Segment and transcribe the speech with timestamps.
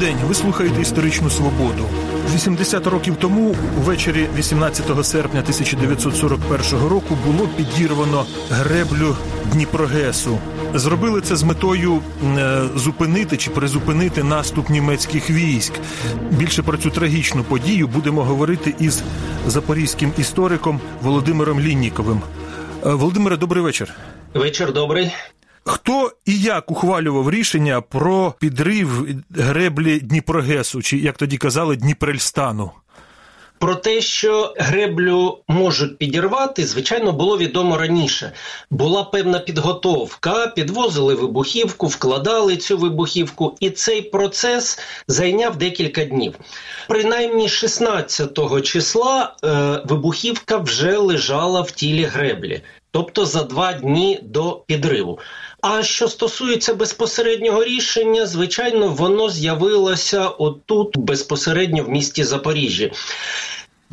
[0.00, 0.16] день.
[0.28, 1.84] Ви слухаєте історичну свободу.
[2.34, 9.16] 80 років тому, увечері 18 серпня 1941 року, було підірвано греблю
[9.52, 10.38] Дніпрогесу.
[10.74, 15.72] Зробили це з метою е, зупинити чи призупинити наступ німецьких військ.
[16.30, 19.02] Більше про цю трагічну подію будемо говорити із
[19.46, 22.20] запорізьким істориком Володимиром Лінніковим.
[22.86, 23.94] Е, Володимире, добрий вечір.
[24.34, 25.12] Вечір добрий.
[25.70, 32.70] Хто і як ухвалював рішення про підрив греблі Дніпрогесу, чи як тоді казали, Дніпрельстану?
[33.58, 38.32] Про те, що греблю можуть підірвати, звичайно, було відомо раніше.
[38.70, 46.34] Була певна підготовка, підвозили вибухівку, вкладали цю вибухівку, і цей процес зайняв декілька днів.
[46.88, 54.62] Принаймні, 16 числа е, вибухівка вже лежала в тілі греблі, тобто за два дні до
[54.66, 55.18] підриву.
[55.62, 62.90] А що стосується безпосереднього рішення, звичайно, воно з'явилося отут безпосередньо в місті Запоріжжя.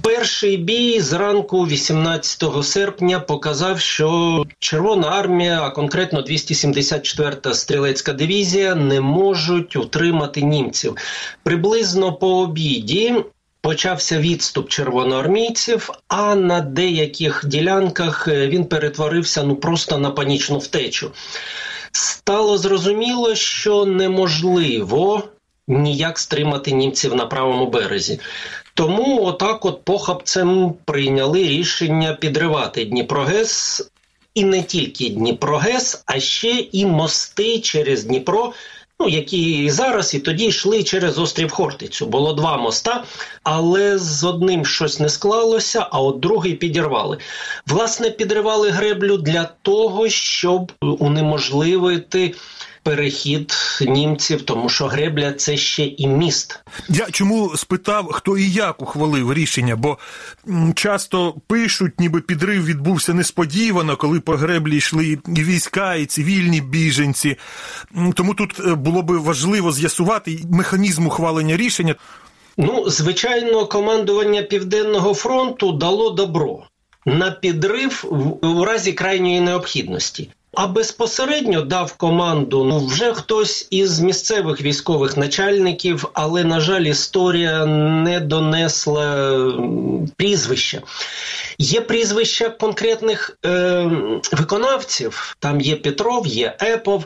[0.02, 9.02] Перший бій зранку 18 серпня показав, що Червона армія, а конкретно 274-та стрілецька дивізія, не
[9.02, 10.96] можуть утримати німців.
[11.44, 13.16] Приблизно по обіді
[13.68, 21.12] почався відступ червоноармійців, а на деяких ділянках він перетворився ну просто на панічну втечу.
[21.92, 25.24] Стало зрозуміло, що неможливо
[25.68, 28.20] ніяк стримати німців на правому березі.
[28.74, 33.82] Тому отак, от похапцем прийняли рішення підривати Дніпрогес.
[34.34, 38.54] І не тільки Дніпрогес, а ще і мости через Дніпро,
[39.00, 42.06] ну які зараз і тоді йшли через острів Хортицю.
[42.06, 43.04] Було два моста,
[43.44, 47.18] але з одним щось не склалося, а от другий підірвали.
[47.68, 52.36] Власне, підривали греблю для того, щоб унеможливити.
[52.88, 56.60] Перехід німців, тому що гребля це ще і міст.
[56.90, 59.76] Я чому спитав, хто і як ухвалив рішення?
[59.76, 59.98] Бо
[60.76, 67.38] часто пишуть, ніби підрив відбувся несподівано, коли по греблі йшли і війська, і цивільні біженці.
[68.14, 71.96] Тому тут е, було би важливо з'ясувати механізм ухвалення рішення.
[72.58, 76.64] Ну, звичайно, командування Південного фронту дало добро
[77.06, 78.06] на підрив
[78.42, 80.30] в разі крайньої необхідності.
[80.58, 87.66] А безпосередньо дав команду ну вже хтось із місцевих військових начальників, але на жаль, історія
[87.66, 89.40] не донесла
[90.16, 90.82] прізвища.
[91.58, 93.92] Є прізвища конкретних е,
[94.32, 95.36] виконавців.
[95.40, 97.06] Там є Петров, є Епов.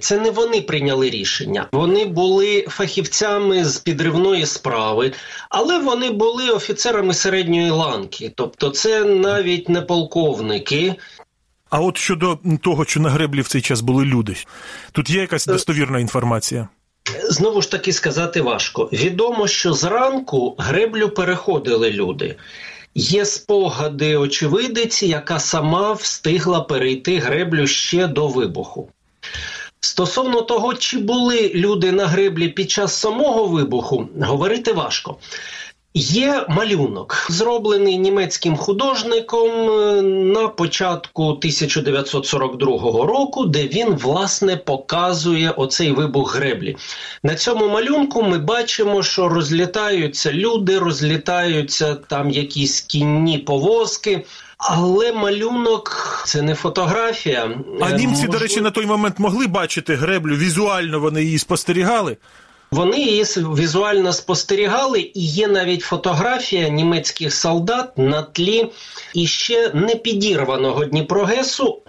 [0.00, 1.66] Це не вони прийняли рішення.
[1.72, 5.12] Вони були фахівцями з підривної справи,
[5.50, 8.32] але вони були офіцерами середньої ланки.
[8.34, 10.94] Тобто, це навіть не полковники.
[11.70, 14.36] А от щодо того, що на греблі в цей час були люди,
[14.92, 16.68] тут є якась достовірна інформація.
[17.30, 18.88] Знову ж таки сказати важко.
[18.92, 22.36] Відомо, що зранку греблю переходили люди.
[22.94, 28.88] Є спогади очевидиці, яка сама встигла перейти греблю ще до вибуху.
[29.80, 35.16] Стосовно того, чи були люди на греблі під час самого вибуху, говорити важко.
[35.94, 45.92] Є малюнок, зроблений німецьким художником е, на початку 1942 року, де він власне показує оцей
[45.92, 46.76] вибух греблі.
[47.22, 54.24] На цьому малюнку ми бачимо, що розлітаються люди, розлітаються там якісь кінні повозки.
[54.58, 57.50] Але малюнок це не фотографія.
[57.80, 58.32] А німці, Можливо...
[58.32, 60.36] до речі, на той момент могли бачити греблю.
[60.36, 62.16] Візуально вони її спостерігали.
[62.70, 68.70] Вони її візуально спостерігали, і є навіть фотографія німецьких солдат на тлі
[69.14, 71.82] іще не підірваного Дніпрогесу.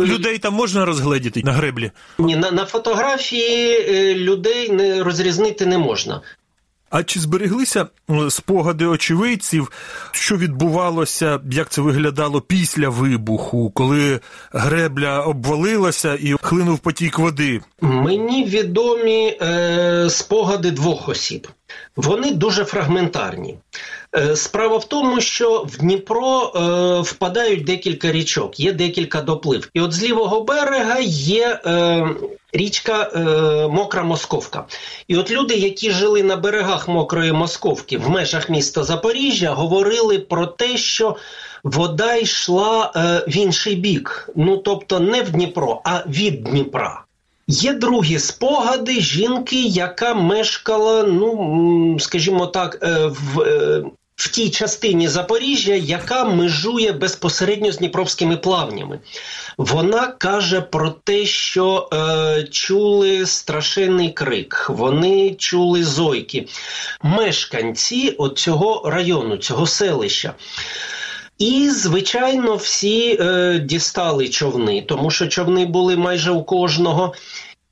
[0.00, 1.90] Людей там можна розгледіти на греблі?
[2.18, 6.20] Ні, на, на фотографії е, людей не розрізнити не можна.
[6.92, 7.86] А чи збереглися
[8.30, 9.72] спогади очевидців,
[10.10, 14.20] що відбувалося, як це виглядало після вибуху, коли
[14.52, 17.60] гребля обвалилася і хлинув потік води?
[17.80, 21.48] Мені відомі е, спогади двох осіб.
[21.96, 23.58] Вони дуже фрагментарні.
[24.16, 29.70] Е, справа в тому, що в Дніпро е, впадають декілька річок, є декілька доплив.
[29.74, 32.08] І от з лівого берега є е,
[32.52, 33.18] річка е,
[33.68, 34.64] Мокра Московка.
[35.08, 40.46] І от люди, які жили на берегах Мокрої Московки в межах міста Запоріжжя, говорили про
[40.46, 41.16] те, що
[41.64, 44.30] вода йшла е, в інший бік.
[44.36, 47.04] Ну тобто не в Дніпро, а від Дніпра.
[47.46, 53.44] Є другі спогади жінки, яка мешкала, ну скажімо так, е, в
[54.22, 58.98] в тій частині Запоріжжя, яка межує безпосередньо з Дніпровськими плавнями.
[59.58, 66.46] Вона каже про те, що е, чули страшенний крик, вони чули зойки.
[67.02, 70.34] Мешканці цього району, цього селища.
[71.38, 77.14] І, звичайно, всі е, дістали човни, тому що човни були майже у кожного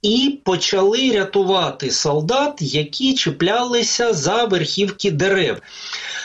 [0.02, 5.60] і почали рятувати солдат, які чіплялися за верхівки дерев.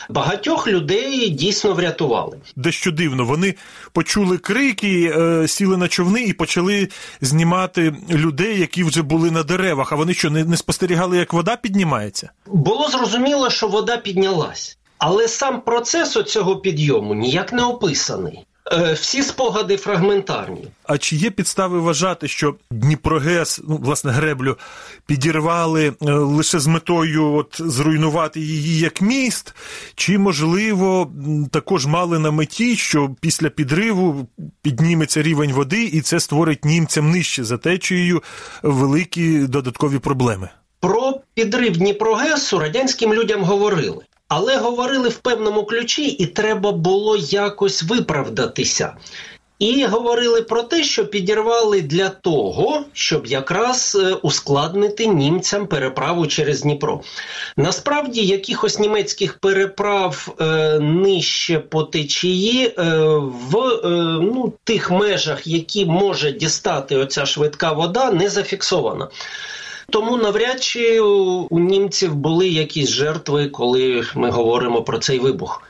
[0.09, 2.37] Багатьох людей дійсно врятували.
[2.55, 3.25] Дещо дивно.
[3.25, 3.55] Вони
[3.93, 6.89] почули крики, е, сіли на човни і почали
[7.21, 9.91] знімати людей, які вже були на деревах.
[9.91, 12.29] А вони що не, не спостерігали, як вода піднімається?
[12.45, 18.44] Було зрозуміло, що вода піднялась, але сам процес цього підйому ніяк не описаний.
[18.71, 20.67] Е, всі спогади фрагментарні.
[20.83, 24.57] А чи є підстави вважати, що Дніпрогес, ну власне греблю,
[25.05, 29.55] підірвали е, лише з метою от зруйнувати її як міст?
[29.95, 31.11] Чи можливо
[31.51, 34.27] також мали на меті, що після підриву
[34.61, 38.23] підніметься рівень води, і це створить німцям нижче за течією
[38.63, 40.49] великі додаткові проблеми?
[40.79, 44.05] Про підрив Дніпрогесу радянським людям говорили.
[44.27, 48.95] Але говорили в певному ключі, і треба було якось виправдатися.
[49.59, 56.61] І говорили про те, що підірвали для того, щоб якраз е, ускладнити німцям переправу через
[56.61, 57.01] Дніпро.
[57.57, 62.73] Насправді, якихось німецьких переправ е, нижче по течії е,
[63.51, 63.89] в е,
[64.21, 69.09] ну, тих межах, які може дістати оця швидка вода, не зафіксовано.
[69.89, 70.99] Тому навряд чи
[71.49, 75.63] у німців були якісь жертви, коли ми говоримо про цей вибух.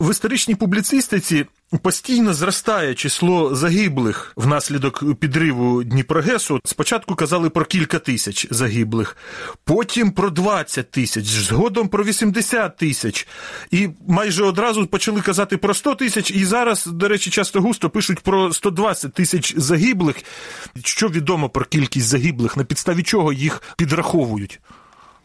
[0.00, 1.46] В історичній публіцистиці
[1.82, 6.60] постійно зростає число загиблих внаслідок підриву Дніпрогесу.
[6.64, 9.16] Спочатку казали про кілька тисяч загиблих,
[9.64, 13.26] потім про 20 тисяч, згодом про 80 тисяч.
[13.70, 16.30] І майже одразу почали казати про 100 тисяч.
[16.30, 20.16] І зараз, до речі, часто густо пишуть про 120 тисяч загиблих.
[20.84, 24.60] Що відомо про кількість загиблих, на підставі чого їх підраховують?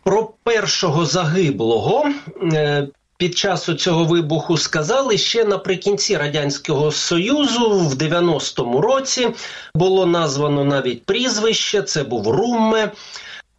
[0.03, 2.09] Про першого загиблого
[2.43, 2.87] е,
[3.21, 9.29] під час цього вибуху сказали ще наприкінці радянського союзу, в 90-му році
[9.75, 11.81] було названо навіть прізвище.
[11.81, 12.91] Це був Румме.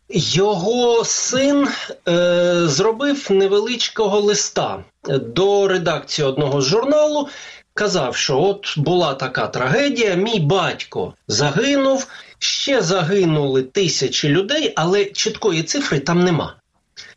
[0.09, 1.69] Його син
[2.09, 7.29] е, зробив невеличкого листа до редакції одного з журналу.
[7.75, 10.15] Казав, що от була така трагедія.
[10.15, 12.07] Мій батько загинув,
[12.39, 16.57] ще загинули тисячі людей, але чіткої цифри там нема.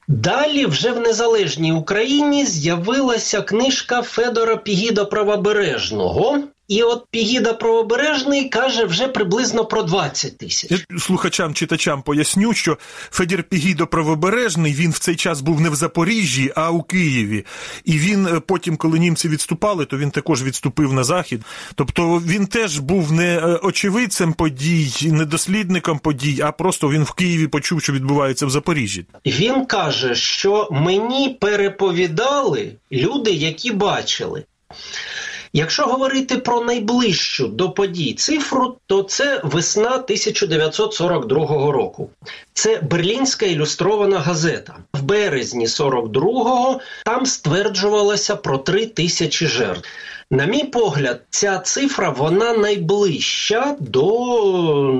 [0.07, 6.39] Далі, вже в незалежній Україні, з'явилася книжка Федора Пігіда Правобережного.
[6.67, 10.85] І от Пігіда Правобережний каже вже приблизно про 20 тисяч.
[10.99, 12.77] Слухачам, читачам поясню, що
[13.11, 17.45] Федір Пігідо Правобережний він в цей час був не в Запоріжжі, а у Києві.
[17.85, 21.41] І він е, потім, коли німці відступали, то він також відступив на захід.
[21.75, 27.11] Тобто він теж був не е, очевидцем подій, не дослідником подій, а просто він в
[27.11, 29.05] Києві почув, що відбувається в Запоріжжі.
[29.25, 34.43] Він каже, що мені переповідали люди, які бачили.
[35.57, 42.09] Якщо говорити про найближчу до подій цифру, то це весна 1942 року.
[42.53, 44.75] Це берлінська ілюстрована газета.
[44.93, 49.89] В березні 42-го там стверджувалося про три тисячі жертв.
[50.31, 54.05] На мій погляд, ця цифра вона найближча до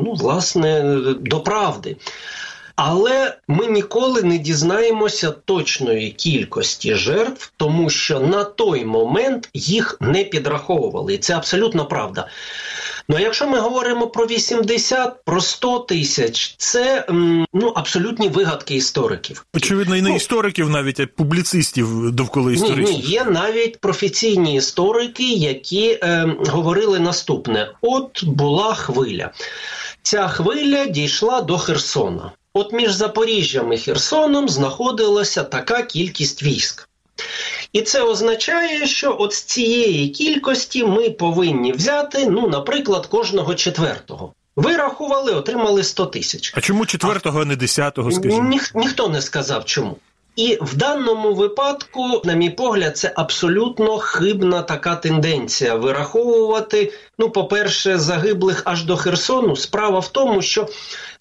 [0.05, 1.97] ну, власне до правди.
[2.75, 10.23] Але ми ніколи не дізнаємося точної кількості жертв, тому що на той момент їх не
[10.23, 11.13] підраховували.
[11.13, 12.27] І це абсолютно правда.
[13.09, 17.05] Ну, а якщо ми говоримо про 80, про 100 тисяч, це
[17.53, 19.45] ну абсолютні вигадки істориків.
[19.53, 22.89] Очевидно, і не ну, істориків, навіть а публіцистів довкола історичних.
[22.89, 29.31] Ні, ні, є навіть професійні історики, які е, говорили наступне: от була хвиля.
[30.01, 32.31] Ця хвиля дійшла до Херсона.
[32.57, 36.89] От між Запоріжжям і Херсоном знаходилася така кількість військ.
[37.73, 44.33] І це означає, що от з цієї кількості ми повинні взяти, ну, наприклад, кожного четвертого.
[44.55, 46.53] Ви рахували, отримали 100 тисяч.
[46.55, 48.11] А чому четвертого, а не десятого?
[48.11, 48.49] скажімо?
[48.49, 49.97] Ні, ніхто не сказав чому.
[50.35, 56.93] І в даному випадку, на мій погляд, це абсолютно хибна така тенденція вираховувати.
[57.19, 59.55] Ну, по-перше, загиблих аж до Херсону.
[59.55, 60.67] Справа в тому, що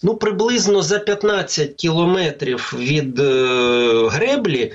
[0.03, 4.73] ну приблизно за 15 кілометрів від е, греблі.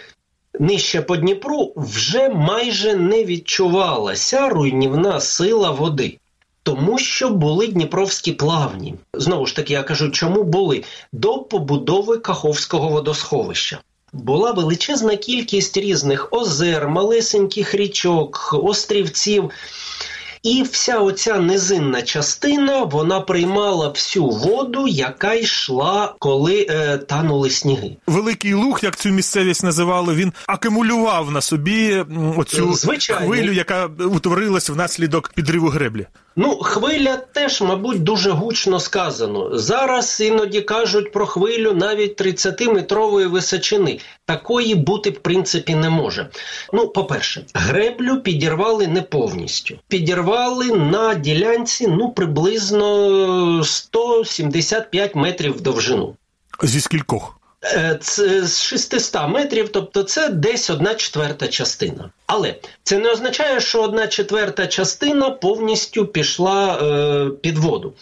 [0.58, 6.18] Нижче по Дніпру вже майже не відчувалася руйнівна сила води,
[6.62, 8.94] тому що були Дніпровські плавні.
[9.14, 13.78] Знову ж таки, я кажу, чому були до побудови Каховського водосховища.
[14.12, 19.50] Була величезна кількість різних озер, малесеньких річок, острівців.
[20.42, 27.96] І вся оця низинна частина вона приймала всю воду, яка йшла, коли е, танули сніги.
[28.06, 32.04] Великий луг, як цю місцевість називали, він акумулював на собі
[32.36, 33.26] оцю Звичайно.
[33.26, 36.06] хвилю, яка утворилась внаслідок підриву греблі.
[36.36, 39.58] Ну, хвиля теж, мабуть, дуже гучно сказано.
[39.58, 43.98] Зараз іноді кажуть про хвилю навіть 30-метрової височини.
[44.24, 46.28] Такої бути в принципі не може.
[46.72, 49.78] Ну, по-перше, греблю підірвали не повністю.
[49.88, 56.16] Підірвали на ділянці ну приблизно 175 метрів в довжину.
[56.62, 57.39] Зі скількох?
[57.64, 57.98] Е,
[58.42, 62.10] з 600 метрів, тобто це десь одна четверта частина.
[62.26, 67.92] Але це не означає, що одна четверта частина повністю пішла е, під воду.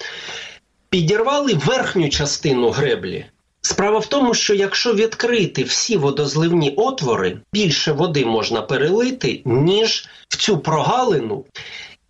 [0.91, 3.27] Підірвали верхню частину греблі.
[3.61, 10.37] Справа в тому, що якщо відкрити всі водозливні отвори, більше води можна перелити, ніж в
[10.37, 11.45] цю прогалину.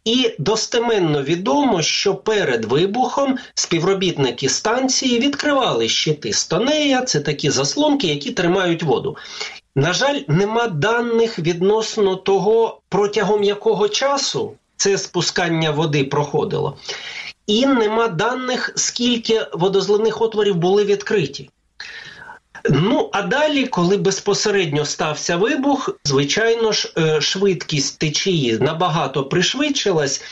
[0.09, 8.31] І достеменно відомо, що перед вибухом співробітники станції відкривали щити стонея, це такі заслонки, які
[8.31, 9.17] тримають воду.
[9.77, 16.77] На жаль, нема даних відносно того, протягом якого часу це спускання води проходило,
[17.47, 21.51] і нема даних, скільки водозливних отворів були відкриті.
[22.71, 30.23] Ну, а далі, коли безпосередньо стався вибух, звичайно ж, е, швидкість течії набагато пришвидшилась.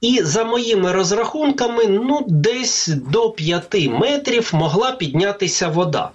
[0.00, 6.10] І за моїми розрахунками, ну, десь до 5 метрів могла піднятися вода.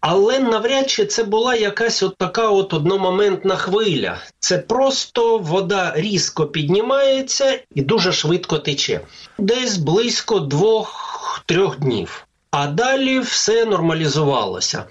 [0.00, 4.18] Але навряд чи це була якась от така от одномоментна хвиля.
[4.38, 9.00] Це просто вода різко піднімається і дуже швидко тече.
[9.38, 14.84] Десь близько двох-трьох днів а далі все нормалізувалося.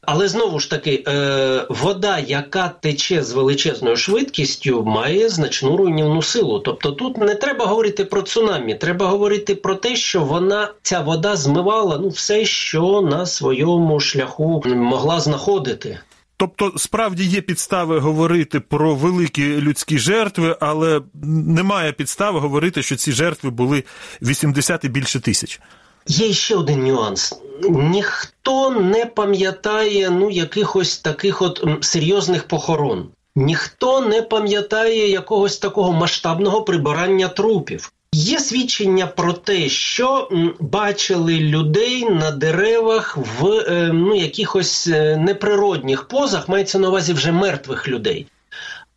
[0.00, 6.58] Але знову ж таки, е, вода, яка тече з величезною швидкістю, має значну руйнівну силу.
[6.58, 11.36] Тобто тут не треба говорити про цунамі, треба говорити про те, що вона ця вода
[11.36, 15.98] змивала ну все, що на своєму шляху могла знаходити.
[16.36, 23.12] Тобто, справді є підстави говорити про великі людські жертви, але немає підстави говорити, що ці
[23.12, 23.84] жертви були
[24.22, 25.60] 80 і більше тисяч.
[26.06, 27.40] Є ще один нюанс.
[27.70, 33.08] Ніхто не пам'ятає ну, якихось таких от серйозних похорон.
[33.36, 37.92] Ніхто не пам'ятає якогось такого масштабного прибирання трупів.
[38.12, 40.28] Є свідчення про те, що
[40.60, 47.32] бачили людей на деревах в е, ну, якихось е, неприродних позах, мається на увазі вже
[47.32, 48.26] мертвих людей.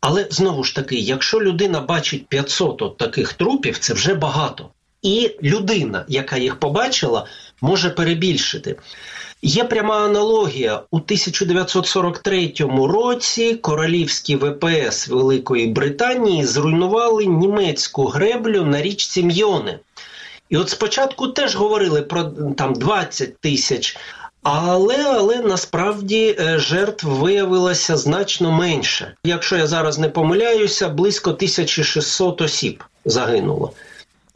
[0.00, 4.68] Але знову ж таки, якщо людина бачить 500 от таких трупів, це вже багато
[5.02, 7.26] і людина, яка їх побачила,
[7.60, 8.76] може перебільшити.
[9.42, 13.54] Є пряма аналогія у 1943 році.
[13.54, 19.78] Королівські ВПС Великої Британії зруйнували німецьку греблю на річці М'йоне.
[20.50, 22.24] І от спочатку теж говорили про
[22.56, 23.96] там 20 тисяч,
[24.42, 29.14] але але насправді е, жертв виявилося значно менше.
[29.24, 33.72] Якщо я зараз не помиляюся, близько 1600 осіб загинуло.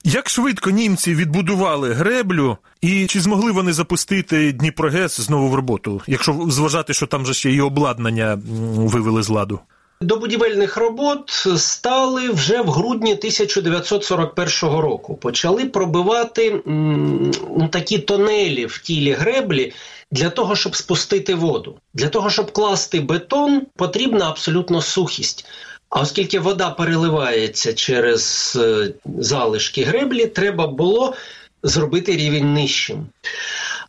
[0.06, 6.46] Як швидко німці відбудували греблю, і чи змогли вони запустити Дніпрогес знову в роботу, якщо
[6.48, 8.38] зважати, що там же ще і обладнання
[8.76, 9.60] вивели з ладу?
[10.00, 15.14] До будівельних робот стали вже в грудні 1941 року.
[15.16, 17.32] Почали пробивати м,
[17.70, 19.72] такі тонелі в тілі греблі
[20.10, 21.76] для того, щоб спустити воду.
[21.94, 25.46] Для того, щоб класти бетон, потрібна абсолютно сухість.
[25.94, 31.14] А оскільки вода переливається через е, залишки греблі, треба було
[31.62, 33.06] зробити рівень нижчим.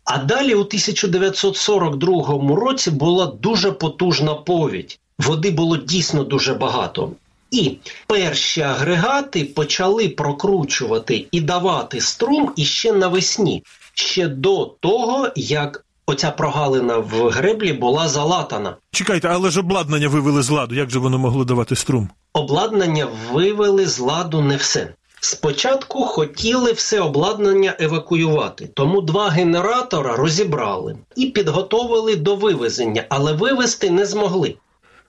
[0.04, 4.98] А далі у 1942 році була дуже потужна повідь.
[5.18, 7.12] Води було дійсно дуже багато.
[7.50, 13.62] І перші агрегати почали прокручувати і давати струм іще навесні,
[13.94, 18.76] ще до того, як оця прогалина в греблі була залатана.
[18.90, 20.74] Чекайте, але ж обладнання вивели з ладу.
[20.74, 22.08] Як же воно могло давати струм?
[22.32, 24.88] Обладнання вивели з ладу не все.
[25.20, 33.90] Спочатку хотіли все обладнання евакуювати, тому два генератора розібрали і підготовили до вивезення, але вивезти
[33.90, 34.54] не змогли.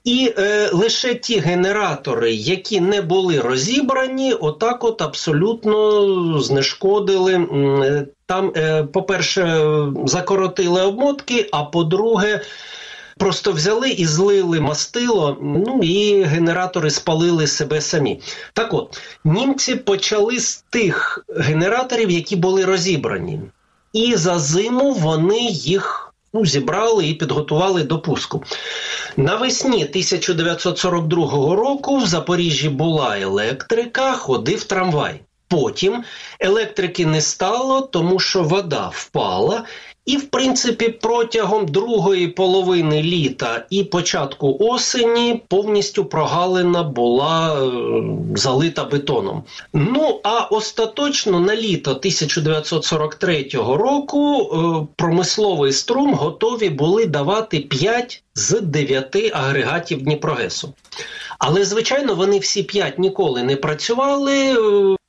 [0.04, 7.46] І е, лише ті генератори, які не були розібрані, отак от абсолютно знешкодили.
[8.28, 9.64] Там, е, по-перше,
[10.04, 12.40] закоротили обмотки, а по-друге,
[13.16, 18.20] просто взяли і злили мастило, ну і генератори спалили себе самі.
[18.52, 23.40] Так от, німці почали з тих генераторів, які були розібрані.
[23.92, 28.42] І за зиму вони їх ну, зібрали і підготували до пуску.
[29.16, 35.20] Навесні 1942 року в Запоріжжі була електрика, ходив трамвай.
[35.48, 36.04] Потім
[36.40, 39.64] електрики не стало, тому що вода впала,
[40.08, 47.70] і, в принципі, протягом другої половини літа і початку осені повністю прогалина була е,
[48.34, 49.42] залита бетоном.
[49.72, 58.60] Ну а остаточно на літо 1943 року е, промисловий струм готові були давати 5 з
[58.60, 60.74] 9 агрегатів Дніпрогесу.
[61.38, 64.56] Але, звичайно, вони всі п'ять ніколи не працювали.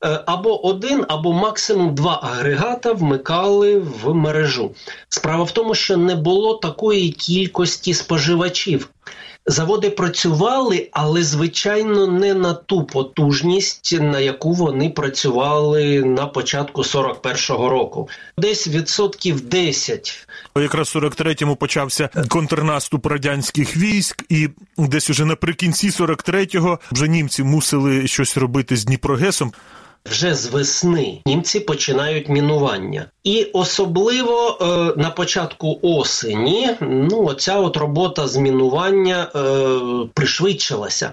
[0.04, 4.70] Е, або один, або максимум два агрегата вмикали в мережу.
[5.08, 8.88] Справа в тому, що не було такої кількості споживачів.
[9.46, 17.68] Заводи працювали, але звичайно не на ту потужність, на яку вони працювали на початку 41-го
[17.68, 18.08] року.
[18.38, 20.26] Десь відсотків 10.
[20.56, 28.06] Якраз в 43-му почався контрнаступ радянських військ, і десь уже наприкінці 43-го вже німці мусили
[28.06, 29.52] щось робити з Дніпрогесом.
[30.06, 34.64] Вже з весни німці починають мінування, і особливо е,
[35.00, 41.12] на початку осені ну оця от робота з мінування е, пришвидшилася.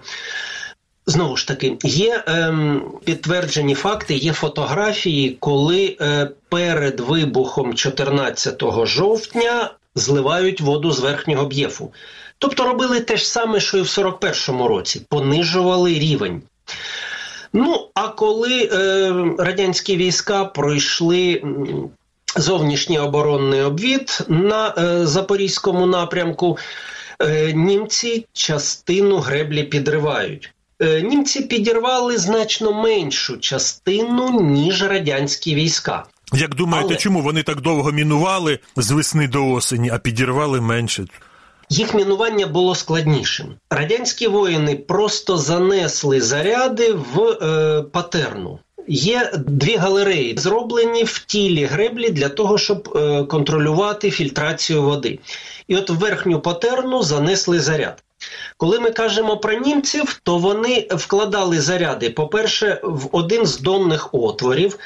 [1.05, 2.53] Знову ж таки, є е,
[3.05, 11.93] підтверджені факти, є фотографії, коли е, перед вибухом 14 жовтня зливають воду з верхнього б'єфу.
[12.37, 16.41] Тобто робили те ж саме, що і в 41-му році, понижували рівень.
[17.57, 21.41] Ну а коли е, радянські війська пройшли
[22.35, 26.57] зовнішній оборонний обвід на е, запорізькому напрямку,
[27.19, 30.53] е, німці частину греблі підривають.
[30.81, 36.05] Е, німці підірвали значно меншу частину ніж радянські війська.
[36.33, 36.97] Як думаєте, Але...
[36.97, 41.05] чому вони так довго мінували з весни до осені, а підірвали менше?
[41.69, 43.55] Їх мінування було складнішим.
[43.69, 48.59] Радянські воїни просто занесли заряди в е, патерну.
[48.87, 55.19] Є дві галереї, зроблені в тілі греблі для того, щоб е, контролювати фільтрацію води.
[55.67, 58.03] І от в верхню патерну занесли заряд.
[58.57, 64.79] Коли ми кажемо про німців, то вони вкладали заряди, по-перше, в один з донних отворів,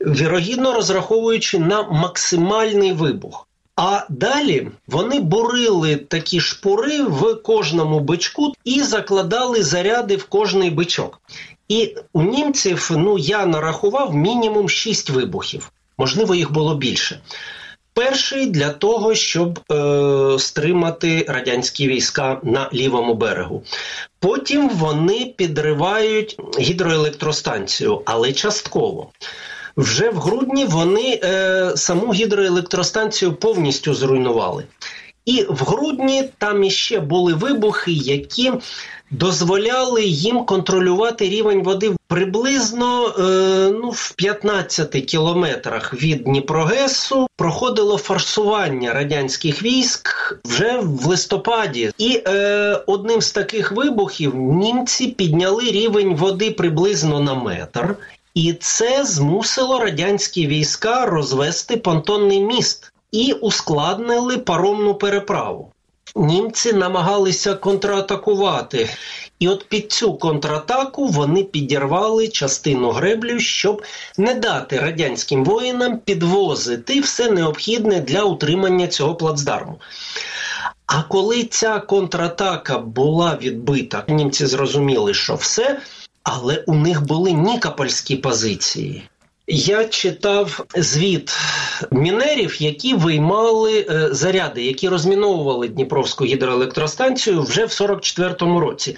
[0.00, 3.45] вірогідно розраховуючи на максимальний вибух.
[3.76, 11.20] А далі вони бурили такі шпури в кожному бичку і закладали заряди в кожний бичок.
[11.68, 17.20] І у німців, ну я нарахував мінімум 6 вибухів, можливо, їх було більше.
[17.94, 23.62] Перший для того, щоб е, стримати радянські війська на лівому берегу.
[24.18, 29.10] Потім вони підривають гідроелектростанцію, але частково.
[29.76, 34.64] Вже в грудні вони е, саму гідроелектростанцію повністю зруйнували.
[35.24, 38.52] І в грудні там іще були вибухи, які
[39.10, 43.22] дозволяли їм контролювати рівень води приблизно е,
[43.82, 47.26] ну, в 15 кілометрах від Дніпрогесу.
[47.36, 50.08] Проходило форсування радянських військ
[50.44, 57.34] вже в листопаді, і е, одним з таких вибухів німці підняли рівень води приблизно на
[57.34, 57.96] метр.
[58.36, 65.72] І це змусило радянські війська розвести понтонний міст і ускладнили паромну переправу.
[66.16, 68.88] Німці намагалися контратакувати,
[69.38, 73.82] і от під цю контратаку вони підірвали частину греблю, щоб
[74.18, 79.80] не дати радянським воїнам підвозити все необхідне для утримання цього плацдарму.
[80.86, 85.80] А коли ця контратака була відбита, німці зрозуміли, що все
[86.28, 89.02] але у них були нікопольські позиції.
[89.48, 91.36] Я читав звіт
[91.90, 98.96] мінерів, які виймали е, заряди, які розміновували Дніпровську гідроелектростанцію вже в 44-му році.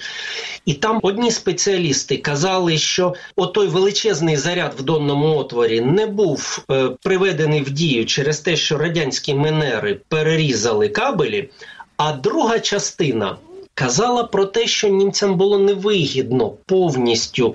[0.66, 6.90] І там одні спеціалісти казали, що отой величезний заряд в донному отворі не був е,
[7.02, 11.50] приведений в дію через те, що радянські мінери перерізали кабелі.
[11.96, 13.36] А друга частина
[13.78, 17.54] казала про те, що німцям було невигідно повністю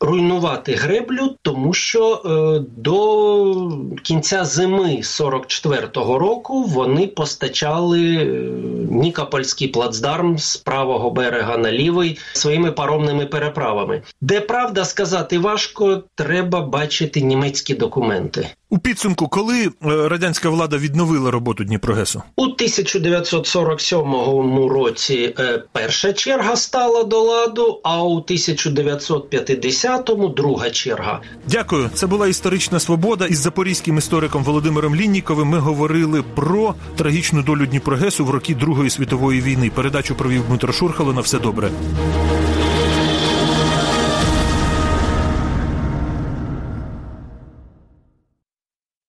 [0.00, 8.26] руйнувати греблю, тому що е, до кінця зими 44-го року вони постачали е,
[8.90, 14.02] Нікопольський плацдарм з правого берега на лівий своїми паромними переправами.
[14.20, 18.48] Де правда сказати важко, треба бачити німецькі документи.
[18.74, 22.22] У підсумку, коли е, радянська влада відновила роботу Дніпрогесу?
[22.36, 31.20] У 1947 році е, перша черга стала до ладу, а у 1950-му друга черга.
[31.48, 31.90] Дякую.
[31.94, 38.24] Це була історична свобода із запорізьким істориком Володимиром Лінніковим ми говорили про трагічну долю Дніпрогесу
[38.24, 39.70] в роки Другої світової війни.
[39.74, 41.12] Передачу провів Дмитро Шурхало.
[41.12, 41.70] На все добре.